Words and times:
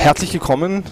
Herzlich 0.00 0.32
willkommen, 0.32 0.82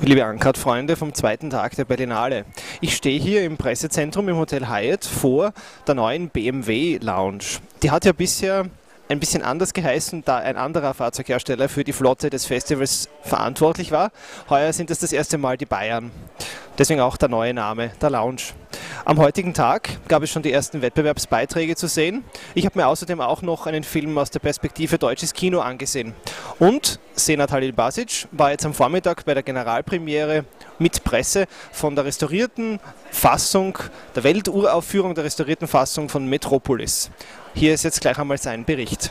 liebe 0.00 0.22
Ankart-Freunde 0.22 0.94
vom 0.94 1.14
zweiten 1.14 1.48
Tag 1.48 1.76
der 1.76 1.86
Berlinale. 1.86 2.44
Ich 2.82 2.94
stehe 2.94 3.18
hier 3.18 3.42
im 3.42 3.56
Pressezentrum 3.56 4.28
im 4.28 4.36
Hotel 4.36 4.68
Hyatt 4.68 5.06
vor 5.06 5.54
der 5.86 5.94
neuen 5.94 6.28
BMW 6.28 6.98
Lounge. 6.98 7.58
Die 7.82 7.90
hat 7.90 8.04
ja 8.04 8.12
bisher 8.12 8.66
ein 9.08 9.18
bisschen 9.18 9.40
anders 9.40 9.72
geheißen, 9.72 10.24
da 10.26 10.36
ein 10.36 10.58
anderer 10.58 10.92
Fahrzeughersteller 10.92 11.70
für 11.70 11.84
die 11.84 11.94
Flotte 11.94 12.28
des 12.28 12.44
Festivals 12.44 13.08
verantwortlich 13.22 13.92
war. 13.92 14.12
Heuer 14.50 14.74
sind 14.74 14.90
es 14.90 14.98
das 14.98 15.14
erste 15.14 15.38
Mal 15.38 15.56
die 15.56 15.64
Bayern. 15.64 16.10
Deswegen 16.76 17.00
auch 17.00 17.16
der 17.16 17.30
neue 17.30 17.54
Name, 17.54 17.92
der 18.02 18.10
Lounge. 18.10 18.42
Am 19.04 19.18
heutigen 19.18 19.54
Tag 19.54 19.88
gab 20.08 20.22
es 20.22 20.30
schon 20.30 20.42
die 20.42 20.52
ersten 20.52 20.82
Wettbewerbsbeiträge 20.82 21.76
zu 21.76 21.88
sehen. 21.88 22.24
Ich 22.54 22.66
habe 22.66 22.78
mir 22.78 22.86
außerdem 22.86 23.20
auch 23.20 23.42
noch 23.42 23.66
einen 23.66 23.84
Film 23.84 24.16
aus 24.18 24.30
der 24.30 24.40
Perspektive 24.40 24.98
deutsches 24.98 25.32
Kino 25.32 25.60
angesehen. 25.60 26.14
Und 26.58 27.00
Senat 27.14 27.52
Halil 27.52 27.72
Basic 27.72 28.28
war 28.32 28.50
jetzt 28.50 28.66
am 28.66 28.74
Vormittag 28.74 29.24
bei 29.24 29.34
der 29.34 29.42
Generalpremiere 29.42 30.44
mit 30.78 31.04
Presse 31.04 31.46
von 31.72 31.94
der 31.94 32.04
restaurierten 32.04 32.80
Fassung, 33.10 33.78
der 34.14 34.24
Welturaufführung 34.24 35.14
der 35.14 35.24
restaurierten 35.24 35.68
Fassung 35.68 36.08
von 36.08 36.26
Metropolis. 36.26 37.10
Hier 37.54 37.74
ist 37.74 37.84
jetzt 37.84 38.00
gleich 38.00 38.18
einmal 38.18 38.38
sein 38.38 38.64
Bericht. 38.64 39.10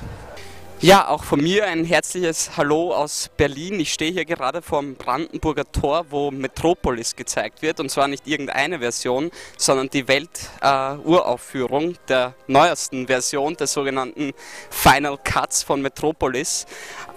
Ja, 0.81 1.09
auch 1.09 1.25
von 1.25 1.41
mir 1.41 1.65
ein 1.65 1.83
herzliches 1.83 2.51
Hallo 2.55 2.93
aus 2.93 3.29
Berlin. 3.35 3.81
Ich 3.81 3.91
stehe 3.91 4.13
hier 4.13 4.23
gerade 4.23 4.61
vorm 4.61 4.95
Brandenburger 4.95 5.69
Tor, 5.69 6.05
wo 6.09 6.31
Metropolis 6.31 7.17
gezeigt 7.17 7.61
wird. 7.61 7.81
Und 7.81 7.91
zwar 7.91 8.07
nicht 8.07 8.25
irgendeine 8.25 8.79
Version, 8.79 9.29
sondern 9.57 9.89
die 9.89 10.07
Welturaufführung 10.07 11.95
äh, 11.95 11.97
der 12.07 12.33
neuesten 12.47 13.07
Version 13.07 13.57
der 13.57 13.67
sogenannten 13.67 14.31
Final 14.69 15.17
Cuts 15.21 15.63
von 15.63 15.81
Metropolis. 15.81 16.65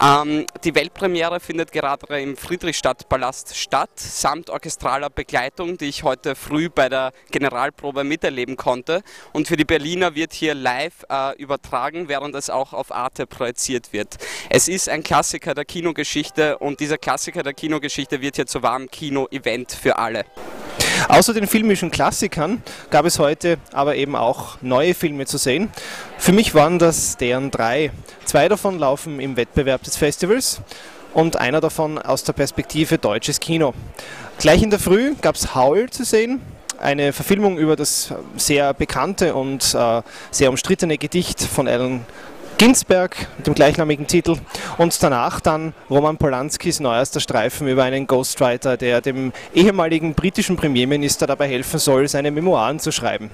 Ähm, 0.03 0.45
die 0.65 0.75
Weltpremiere 0.75 1.39
findet 1.39 1.71
gerade 1.71 2.21
im 2.21 2.37
Friedrichstadtpalast 2.37 3.57
statt, 3.57 3.91
samt 3.95 4.51
orchestraler 4.51 5.09
Begleitung, 5.09 5.79
die 5.79 5.85
ich 5.85 6.03
heute 6.03 6.35
früh 6.35 6.69
bei 6.69 6.89
der 6.89 7.13
Generalprobe 7.31 8.03
miterleben 8.03 8.57
konnte. 8.57 9.05
Und 9.33 9.47
für 9.47 9.57
die 9.57 9.65
Berliner 9.65 10.17
wird 10.17 10.33
hier 10.33 10.57
live 10.57 11.07
äh, 11.09 11.41
übertragen, 11.41 12.09
während 12.09 12.35
es 12.35 12.51
auch 12.51 12.73
auf 12.73 12.91
Arte 12.91 13.29
projiziert 13.53 13.93
wird. 13.93 14.17
Es 14.49 14.69
ist 14.69 14.89
ein 14.89 15.03
Klassiker 15.03 15.55
der 15.55 15.65
Kinogeschichte 15.65 16.59
und 16.59 16.81
dieser 16.81 16.99
Klassiker 16.99 17.43
der 17.43 17.53
Kinogeschichte 17.53 18.21
wird 18.21 18.37
hier 18.37 18.47
zu 18.47 18.63
wahrem 18.63 18.91
Kino-Event 18.91 19.73
für 19.73 19.99
alle. 19.99 20.25
Außer 21.09 21.35
den 21.35 21.47
filmischen 21.47 21.91
Klassikern 21.91 22.63
gab 22.91 23.05
es 23.05 23.19
heute 23.19 23.59
aber 23.73 23.97
eben 23.97 24.17
auch 24.17 24.57
neue 24.63 24.95
Filme 24.95 25.27
zu 25.27 25.37
sehen. 25.37 25.71
Für 26.17 26.33
mich 26.33 26.55
waren 26.55 26.79
das 26.79 27.17
deren 27.17 27.51
drei. 27.51 27.91
Zwei 28.25 28.49
davon 28.49 28.79
laufen 28.79 29.21
im 29.21 29.37
Wettbewerb 29.37 29.83
des 29.83 29.97
Festivals 29.97 30.61
und 31.13 31.37
einer 31.37 31.61
davon 31.61 31.99
aus 31.99 32.25
der 32.25 32.33
Perspektive 32.33 32.99
deutsches 32.99 33.39
Kino. 33.39 33.75
Gleich 34.39 34.63
in 34.63 34.71
der 34.71 34.79
Früh 34.79 35.15
gab 35.21 35.35
es 35.35 35.55
Howl 35.55 35.91
zu 35.91 36.05
sehen, 36.05 36.41
eine 36.83 37.13
Verfilmung 37.13 37.59
über 37.59 37.77
das 37.77 38.13
sehr 38.37 38.75
bekannte 38.75 39.35
und 39.35 39.75
äh, 39.75 40.03
sehr 40.31 40.51
umstrittene 40.51 40.99
Gedicht 40.99 41.41
von 41.41 41.69
Alan 41.69 42.05
Ginsberg 42.63 43.17
mit 43.39 43.49
dem 43.49 43.55
gleichnamigen 43.55 44.07
Titel 44.07 44.37
und 44.79 45.03
danach 45.03 45.41
dann 45.41 45.75
Roman 45.91 46.17
Polanskis 46.17 46.79
neuester 46.79 47.19
Streifen 47.19 47.67
über 47.67 47.83
einen 47.83 48.07
Ghostwriter, 48.07 48.77
der 48.77 49.01
dem 49.01 49.33
ehemaligen 49.53 50.15
britischen 50.15 50.55
Premierminister 50.55 51.27
dabei 51.27 51.49
helfen 51.49 51.81
soll, 51.81 52.07
seine 52.07 52.31
Memoiren 52.31 52.79
zu 52.79 52.93
schreiben. 52.93 53.33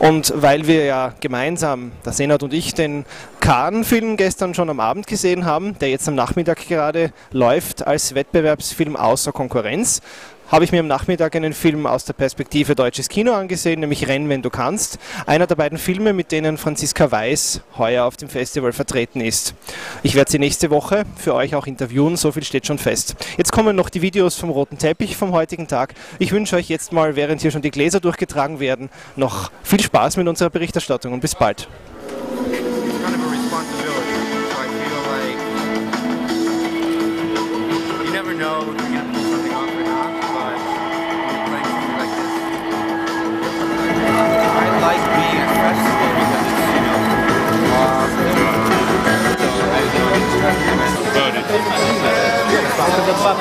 Und 0.00 0.32
weil 0.34 0.66
wir 0.66 0.84
ja 0.84 1.14
gemeinsam, 1.20 1.92
der 2.04 2.12
Senat 2.12 2.42
und 2.42 2.52
ich, 2.52 2.74
den 2.74 3.04
Kahn-Film 3.46 4.16
gestern 4.16 4.54
schon 4.54 4.70
am 4.70 4.80
Abend 4.80 5.06
gesehen 5.06 5.44
haben, 5.44 5.78
der 5.78 5.88
jetzt 5.88 6.08
am 6.08 6.16
Nachmittag 6.16 6.66
gerade 6.66 7.12
läuft 7.30 7.86
als 7.86 8.16
Wettbewerbsfilm 8.16 8.96
außer 8.96 9.30
Konkurrenz, 9.30 10.02
habe 10.50 10.64
ich 10.64 10.72
mir 10.72 10.80
am 10.80 10.88
Nachmittag 10.88 11.36
einen 11.36 11.52
Film 11.52 11.86
aus 11.86 12.04
der 12.04 12.14
Perspektive 12.14 12.74
deutsches 12.74 13.08
Kino 13.08 13.34
angesehen, 13.34 13.78
nämlich 13.78 14.08
Renn, 14.08 14.28
wenn 14.28 14.42
du 14.42 14.50
kannst. 14.50 14.98
Einer 15.26 15.46
der 15.46 15.54
beiden 15.54 15.78
Filme, 15.78 16.12
mit 16.12 16.32
denen 16.32 16.58
Franziska 16.58 17.12
Weiß 17.12 17.60
heuer 17.78 18.04
auf 18.04 18.16
dem 18.16 18.28
Festival 18.28 18.72
vertreten 18.72 19.20
ist. 19.20 19.54
Ich 20.02 20.16
werde 20.16 20.32
sie 20.32 20.40
nächste 20.40 20.70
Woche 20.70 21.04
für 21.14 21.32
euch 21.32 21.54
auch 21.54 21.68
interviewen, 21.68 22.16
so 22.16 22.32
viel 22.32 22.42
steht 22.42 22.66
schon 22.66 22.78
fest. 22.78 23.14
Jetzt 23.38 23.52
kommen 23.52 23.76
noch 23.76 23.90
die 23.90 24.02
Videos 24.02 24.34
vom 24.34 24.50
roten 24.50 24.76
Teppich 24.76 25.16
vom 25.16 25.30
heutigen 25.30 25.68
Tag. 25.68 25.94
Ich 26.18 26.32
wünsche 26.32 26.56
euch 26.56 26.68
jetzt 26.68 26.92
mal, 26.92 27.14
während 27.14 27.42
hier 27.42 27.52
schon 27.52 27.62
die 27.62 27.70
Gläser 27.70 28.00
durchgetragen 28.00 28.58
werden, 28.58 28.90
noch 29.14 29.52
viel 29.62 29.80
Spaß 29.80 30.16
mit 30.16 30.26
unserer 30.26 30.50
Berichterstattung 30.50 31.12
und 31.12 31.20
bis 31.20 31.36
bald. 31.36 31.68
dwa. 53.16 53.32